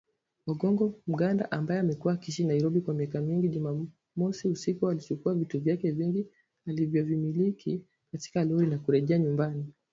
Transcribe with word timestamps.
Ogongo 0.51 0.85
Mganda, 1.11 1.43
ambaye 1.51 1.79
amekuwa 1.79 2.13
akiishi 2.13 2.43
Nairobi, 2.45 2.81
kwa 2.81 2.93
miaka 2.93 3.11
kadhaa, 3.13 3.47
Jumamosi 3.47 4.47
usiku 4.47 4.89
alichukua 4.89 5.35
vitu 5.35 5.59
vyake 5.61 5.91
vingi 5.91 6.27
anavyomiliki 6.67 7.81
katika 8.11 8.43
lori 8.45 8.77
kurejea 8.77 9.17
nyumbani 9.17 9.65